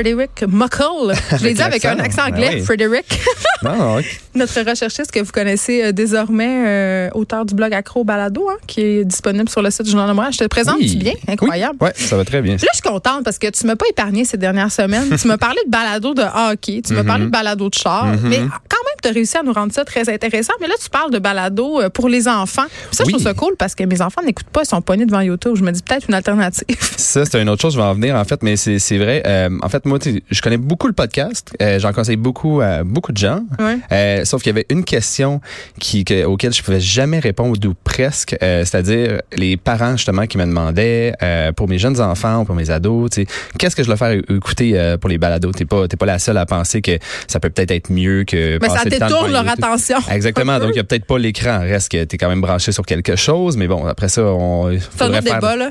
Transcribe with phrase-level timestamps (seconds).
[0.00, 1.14] Frederick Muckle.
[1.38, 2.64] Je l'ai dit avec un accent anglais, Ben oui.
[2.64, 3.18] Frederick.
[3.62, 4.04] Non, ok.
[4.34, 8.82] Notre recherchiste que vous connaissez euh, désormais, euh, auteur du blog Accro Balado, hein, qui
[8.82, 10.34] est disponible sur le site du Journal de Montréal.
[10.34, 10.96] Je te présente Oui.
[10.96, 11.78] bien, incroyable.
[11.80, 12.56] Oui, ouais, ça va très bien.
[12.56, 15.16] Puis là, je suis contente parce que tu m'as pas épargné ces dernières semaines.
[15.18, 17.06] tu m'as parlé de balado de hockey, tu m'as Mhm.
[17.06, 19.86] parlé de balado de char, mais quand même, tu as réussi à nous rendre ça
[19.86, 20.52] très intéressant.
[20.60, 22.66] Mais là, tu parles de balado euh, pour les enfants.
[22.68, 25.06] Puis ça, je trouve ça cool parce que mes enfants n'écoutent pas, ils sont pognés
[25.06, 25.54] devant YouTube.
[25.56, 26.66] Je me dis peut-être une alternative.
[26.98, 29.22] Ça, c'est une autre chose, je vais en venir, en fait, mais c'est c'est vrai.
[29.26, 29.98] Euh, en fait, moi,
[30.30, 31.54] je connais beaucoup le podcast.
[31.62, 33.40] Euh, J'en conseille beaucoup à beaucoup de gens.
[33.58, 33.78] Ouais.
[33.92, 35.40] Euh, sauf qu'il y avait une question
[35.80, 40.38] qui, que- auquel je pouvais jamais répondre ou presque, euh, c'est-à-dire les parents justement qui
[40.38, 43.10] me demandaient euh, pour mes jeunes enfants, pour mes ados,
[43.58, 45.52] qu'est-ce que je dois faire é- écouter euh, pour les balados?
[45.52, 46.98] T'es pas, t'es pas la seule à penser que
[47.28, 48.58] ça peut peut-être être mieux que.
[48.60, 49.98] Mais ça détourne leur attention.
[50.10, 50.58] Exactement.
[50.58, 51.60] Donc, il y a peut-être pas l'écran.
[51.60, 53.56] Reste que tu es quand même branché sur quelque chose.
[53.56, 54.76] Mais bon, après ça, on.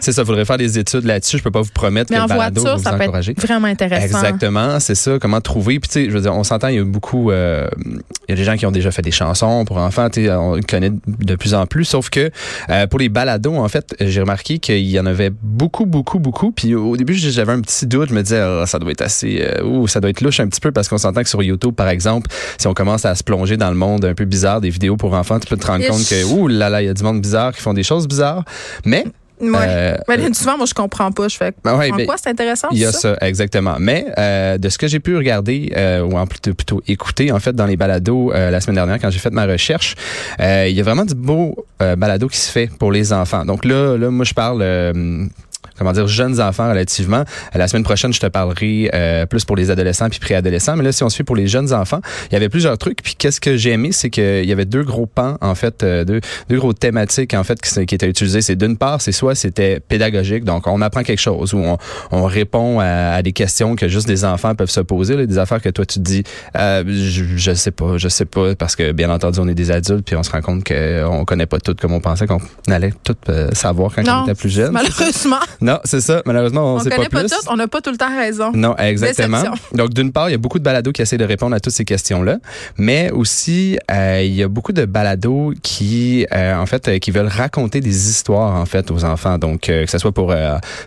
[0.02, 1.38] C'est ça, faudrait faire des études là-dessus.
[1.38, 3.03] Je peux pas vous promettre Mais que en le balado va voiture, vous ça peut
[3.31, 4.05] être vraiment intéressant.
[4.06, 5.17] Exactement, c'est ça.
[5.20, 7.67] Comment trouver Puis tu sais, je veux dire, on s'entend, il y a beaucoup, euh,
[8.28, 10.09] il y a des gens qui ont déjà fait des chansons pour enfants.
[10.09, 11.86] Tu sais, on connaît de plus en plus.
[11.86, 12.31] Sauf que
[12.70, 16.52] euh, pour les balados, en fait, j'ai remarqué qu'il y en avait beaucoup, beaucoup, beaucoup.
[16.52, 18.09] Puis au début, j'avais un petit doute.
[18.09, 20.48] Je me disais, Ah, ça doit être assez, euh, ouh, ça doit être louche un
[20.48, 23.23] petit peu parce qu'on s'entend que sur YouTube, par exemple, si on commence à se
[23.23, 25.86] plonger dans le monde un peu bizarre des vidéos pour enfants, tu peux te rendre
[25.88, 28.08] compte que, ouh là là, il y a du monde bizarre qui font des choses
[28.08, 28.44] bizarres.
[28.86, 29.06] Mais
[29.41, 29.66] Ouais.
[29.67, 31.28] euh, Mais souvent, moi, je comprends pas.
[31.28, 31.53] Je fais.
[31.64, 32.69] ben ouais, en ben, quoi c'est intéressant?
[32.72, 33.00] il y a ça?
[33.00, 33.75] ça, exactement.
[33.80, 37.39] Mais euh, de ce que j'ai pu regarder, euh, ou en plutôt, plutôt écouter, en
[37.39, 39.95] fait, dans les balados euh, la semaine dernière, quand j'ai fait ma recherche,
[40.39, 43.45] euh, il y a vraiment du beau euh, balado qui se fait pour les enfants.
[43.45, 44.64] Donc là, là moi, je parle...
[45.77, 47.23] comment dire, jeunes enfants relativement.
[47.55, 50.75] Euh, La semaine prochaine, je te parlerai euh, plus pour les adolescents puis préadolescents.
[50.75, 53.01] Mais là, si on se fait pour les jeunes enfants, il y avait plusieurs trucs.
[53.03, 56.03] Puis qu'est-ce que j'ai aimé, c'est qu'il y avait deux gros pans, en fait, euh,
[56.05, 58.41] deux, deux gros thématiques, en fait, qui, qui étaient utilisées.
[58.41, 61.77] C'est d'une part, c'est soit c'était pédagogique, donc on apprend quelque chose, ou on,
[62.11, 65.37] on répond à, à des questions que juste des enfants peuvent se poser, là, des
[65.37, 66.23] affaires que toi tu te dis,
[66.58, 69.71] euh, je, je sais pas, je sais pas, parce que bien entendu, on est des
[69.71, 72.93] adultes, puis on se rend compte qu'on connaît pas tout comme on pensait qu'on allait
[73.03, 74.71] tout euh, savoir quand Non, on était plus jeune.
[74.71, 76.21] Malheureusement, Non, c'est ça.
[76.26, 77.30] Malheureusement, on, on sait connaît pas pas, plus.
[77.31, 77.48] tout.
[77.49, 78.52] On n'a pas tout le temps raison.
[78.53, 79.42] Non, exactement.
[79.42, 79.67] Déception.
[79.76, 81.73] Donc, d'une part, il y a beaucoup de balados qui essaient de répondre à toutes
[81.73, 82.37] ces questions-là,
[82.77, 87.09] mais aussi, euh, il y a beaucoup de balados qui, euh, en fait, euh, qui
[87.11, 89.37] veulent raconter des histoires, en fait, aux enfants.
[89.37, 90.33] Donc, euh, que ce soit pour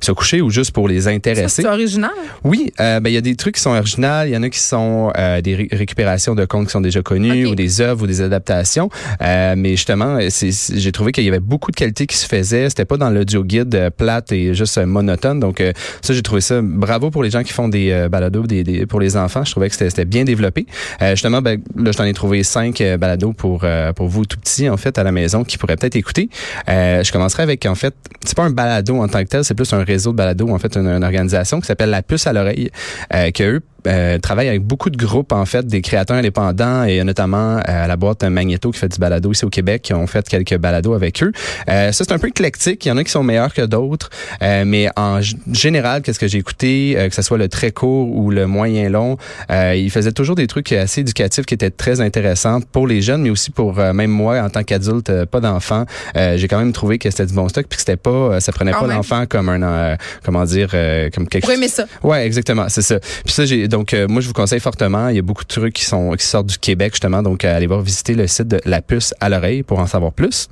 [0.00, 1.62] se coucher ou juste pour les intéresser.
[1.62, 2.10] C'est original.
[2.45, 4.59] Oui, ben il y a des trucs qui sont originaux, il y en a qui
[4.59, 5.12] sont
[5.43, 8.89] des ré- récupérations de contes qui sont déjà connus ou des œuvres ou des adaptations.
[9.21, 12.69] Mais justement, j'ai trouvé qu'il y avait beaucoup de qualités qui se faisaient.
[12.69, 15.41] C'était pas dans l'audio guide plate et juste euh, monotone.
[15.41, 18.45] Donc euh, ça, j'ai trouvé ça bravo pour les gens qui font des euh, balados
[18.89, 19.45] pour les enfants.
[19.45, 20.67] Je trouvais que c'était, bien développé.
[21.01, 23.65] Justement, ben, là, je t'en ai trouvé cinq balados pour
[23.95, 26.28] pour vous tout petits en fait à la maison qui pourraient peut-être écouter.
[26.67, 29.73] Je commencerai avec en fait, c'est pas un balado en tant que tel, c'est plus
[29.73, 32.71] un réseau de balados en fait, une, une organisation qui s'appelle la puce à l'oreille,
[33.11, 37.60] que eux euh, travaillent avec beaucoup de groupes en fait, des créateurs indépendants et notamment
[37.69, 40.56] euh, la boîte Magneto qui fait du balado ici au Québec, qui ont fait quelques
[40.56, 41.32] balados avec eux.
[41.69, 44.10] Euh, ça c'est un peu éclectique, il y en a qui sont meilleurs que d'autres,
[44.43, 45.21] euh, mais en
[45.53, 48.88] général, qu'est-ce que j'ai écouté, euh, que ce soit le très court ou le moyen
[48.88, 49.16] long,
[49.50, 53.22] euh, ils faisaient toujours des trucs assez éducatifs qui étaient très intéressants pour les jeunes,
[53.22, 55.84] mais aussi pour euh, même moi en tant qu'adulte, euh, pas d'enfant.
[56.16, 58.41] Euh, j'ai quand même trouvé que c'était du bon stock, puis que c'était pas, euh,
[58.41, 61.69] ça prenait Quand pas l'enfant comme un, euh, comment dire, euh, comme quelque Pour aimer
[61.69, 61.87] ça.
[62.03, 62.98] Ouais, exactement, c'est ça.
[63.00, 65.09] Puis ça, j'ai donc euh, moi je vous conseille fortement.
[65.09, 67.81] Il y a beaucoup de trucs qui sortent du Québec justement, donc euh, allez voir
[67.81, 70.49] visiter le site de La Puce à l'oreille pour en savoir plus.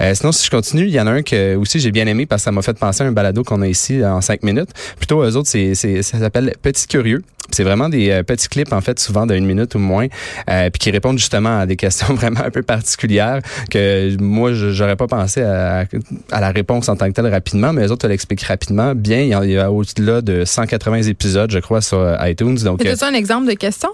[0.00, 2.24] Euh, sinon, si je continue, il y en a un que aussi j'ai bien aimé
[2.24, 4.70] parce que ça m'a fait penser à un balado qu'on a ici en cinq minutes.
[4.96, 7.24] Plutôt eux autres, ça s'appelle Petit Curieux.
[7.50, 10.06] C'est vraiment des petits clips en fait, souvent d'une minute ou moins,
[10.46, 13.40] puis qui répondent justement à des questions vraiment un peu particulières
[13.70, 15.86] que moi je- j'aurais pas pensé à,
[16.30, 18.94] la réponse en tant que telle rapidement, mais les autres te l'expliquent rapidement.
[18.94, 22.57] Bien, il y a, au-delà de 180 épisodes, je crois, sur iTunes.
[22.64, 23.90] Donc, Mais euh, un exemple de question?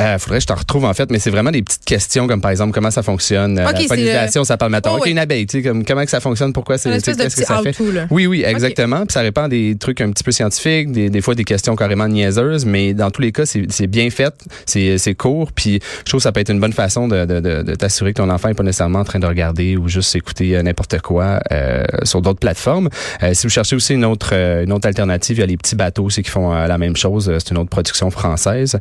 [0.00, 2.40] euh, faudrait que je t'en retrouve en fait, mais c'est vraiment des petites questions comme
[2.40, 5.10] par exemple comment ça fonctionne, euh, Ok, la c'est pollinisation, ça parle mettons, Oh, oui.
[5.10, 7.76] une abeille, tu sais comme comment que ça fonctionne, pourquoi c'est, qu'est-ce que ça fait?
[7.92, 8.06] là.
[8.10, 9.00] Oui, oui, exactement.
[9.06, 11.76] Puis ça répond à des trucs un petit peu scientifiques, des, des fois des questions
[11.76, 14.34] carrément niaiseuses, mais dans tous les cas, c'est, c'est bien fait,
[14.66, 17.40] c'est, c'est court, puis je trouve que ça peut être une bonne façon de, de,
[17.40, 20.14] de, de t'assurer que ton enfant est pas nécessairement en train de regarder ou juste
[20.16, 22.88] écouter n'importe quoi euh, sur d'autres plateformes.
[23.22, 25.76] Euh, si vous cherchez aussi une autre, une autre alternative, il y a les petits
[25.76, 27.30] bateaux aussi qui font la même chose.
[27.38, 28.78] C'est une autre production française.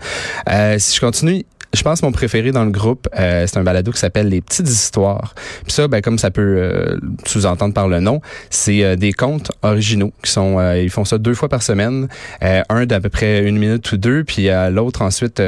[0.50, 3.64] Euh, si je continue, je pense que mon préféré dans le groupe, euh, c'est un
[3.64, 5.34] balado qui s'appelle Les Petites Histoires.
[5.64, 10.14] Puis ça, ben, comme ça peut euh, sous-entendre par le nom, c'est des contes originaux
[10.24, 12.08] qui sont, ils font ça deux fois par semaine,
[12.42, 15.42] un d'à peu près une minute ou deux, puis l'autre ensuite.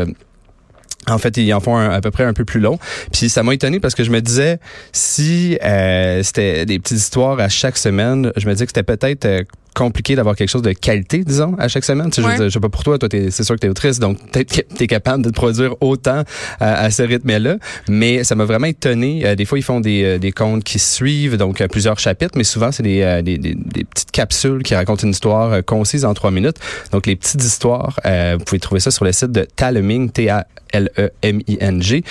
[1.09, 2.77] En fait, ils en font à peu près un peu plus long.
[3.13, 4.59] Puis ça m'a étonné parce que je me disais,
[4.91, 5.57] si
[6.23, 9.45] c'était des petites histoires à chaque semaine, je me disais que c'était peut-être
[9.77, 12.09] compliqué d'avoir quelque chose de qualité, disons, à chaque semaine.
[12.09, 14.17] Tu sais, je, sais pas pour toi, toi, c'est sûr que tu es autrice, donc
[14.31, 16.23] peut-être que tu es capable de produire autant
[16.59, 17.57] à ce rythme-là.
[17.87, 19.21] Mais ça m'a vraiment étonné.
[19.23, 22.43] Euh, des fois, ils font des, euh, des contes qui suivent, donc plusieurs chapitres, mais
[22.43, 26.57] souvent, c'est des, des, des, petites capsules qui racontent une histoire concise en trois minutes.
[26.91, 32.03] Donc, les petites histoires, vous pouvez trouver ça sur le site de Taleming, T-A-L-E-M-I-N-G.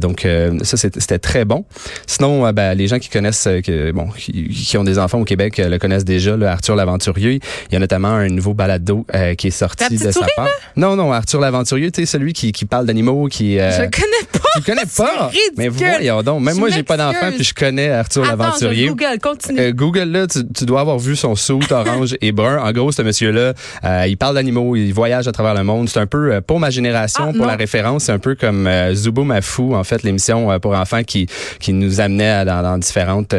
[0.00, 0.26] donc,
[0.62, 1.64] ça, c'était très bon.
[2.06, 5.78] Sinon, ben, les gens qui connaissent, que, bon, qui, ont des enfants au Québec le
[5.78, 6.91] connaissent déjà, là, Arthur Lavant
[7.70, 10.48] il y a notamment un nouveau balado euh, qui est sorti de sa part.
[10.76, 13.58] Non, non, Arthur l'Aventurier, tu sais, celui qui, qui parle d'animaux, qui...
[13.58, 14.41] Euh, je connais pas.
[14.56, 15.30] Tu connais pas?
[15.56, 16.42] Mais voyons donc.
[16.42, 18.88] Même moi, j'ai pas d'enfant, puis je connais Arthur l'Aventurier.
[18.88, 19.60] Google, continue.
[19.60, 22.58] Euh, Google, là, tu, tu, dois avoir vu son saut orange et brun.
[22.58, 23.54] En gros, ce monsieur-là,
[23.84, 25.88] euh, il parle d'animaux, il voyage à travers le monde.
[25.88, 29.24] C'est un peu, pour ma génération, ah, pour la référence, c'est un peu comme Zubo
[29.24, 31.26] Mafou, en fait, l'émission pour enfants qui,
[31.60, 33.34] qui nous amenait dans, dans différentes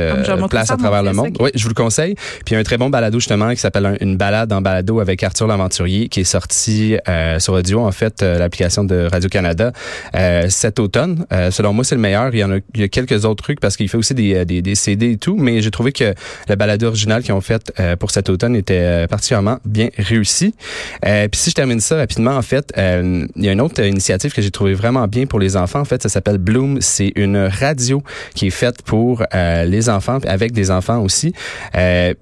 [0.50, 1.38] places à travers le monde.
[1.40, 2.16] Oui, je vous le conseille.
[2.16, 5.00] Puis il y a un très bon balado, justement, qui s'appelle Une balade en balado
[5.00, 9.72] avec Arthur l'Aventurier, qui est sorti euh, sur audio, en fait, euh, l'application de Radio-Canada
[10.16, 11.03] euh, cet automne.
[11.32, 12.34] Euh, selon moi, c'est le meilleur.
[12.34, 14.46] Il y en a, il y a quelques autres trucs parce qu'il fait aussi des,
[14.46, 16.14] des, des, CD et tout, mais j'ai trouvé que
[16.50, 20.54] le balado original qu'ils ont fait pour cet automne était particulièrement bien réussi.
[21.02, 24.42] Puis si je termine ça rapidement, en fait, il y a une autre initiative que
[24.42, 25.80] j'ai trouvé vraiment bien pour les enfants.
[25.80, 26.80] En fait, ça s'appelle Bloom.
[26.82, 28.04] C'est une radio
[28.36, 31.34] qui est faite pour les enfants, avec des enfants aussi.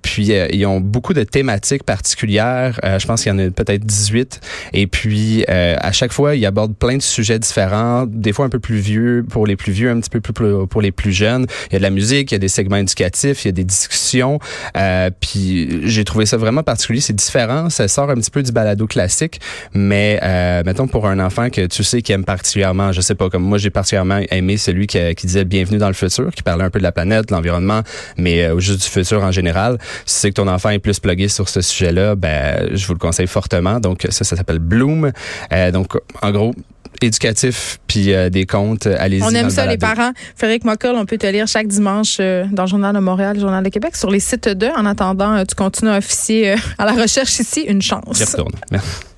[0.01, 2.79] puis ils ont beaucoup de thématiques particulières.
[2.83, 4.41] Euh, je pense qu'il y en a peut-être 18.
[4.73, 8.49] Et puis, euh, à chaque fois, il aborde plein de sujets différents, des fois un
[8.49, 11.45] peu plus vieux pour les plus vieux, un petit peu plus pour les plus jeunes.
[11.69, 13.53] Il y a de la musique, il y a des segments éducatifs, il y a
[13.53, 14.39] des discussions.
[14.77, 17.01] Euh, puis, j'ai trouvé ça vraiment particulier.
[17.01, 17.69] C'est différent.
[17.69, 19.39] Ça sort un petit peu du balado classique,
[19.73, 23.29] mais euh, mettons pour un enfant que tu sais qui aime particulièrement, je sais pas,
[23.29, 26.69] comme moi, j'ai particulièrement aimé celui qui, disait Bienvenue dans le futur, qui parlait un
[26.69, 27.81] peu de la planète, de l'environnement,
[28.17, 29.77] mais juste du futur en général.
[30.05, 32.99] Si c'est que ton enfant est plus plugué sur ce sujet-là, ben, je vous le
[32.99, 33.79] conseille fortement.
[33.79, 35.11] Donc, ça, ça s'appelle Bloom.
[35.53, 36.53] Euh, donc, en gros,
[37.01, 38.60] éducatif puis euh, des comptes.
[38.97, 39.23] Allez-y.
[39.23, 40.11] On aime ça, les parents.
[40.35, 43.41] Frédéric Mockel, on peut te lire chaque dimanche euh, dans le Journal de Montréal, le
[43.41, 44.69] Journal de Québec, sur les sites 2.
[44.77, 47.61] En attendant, tu continues à officier à la recherche ici.
[47.61, 48.17] Une chance.
[48.17, 48.53] J'y retourne.
[48.71, 49.10] Merci.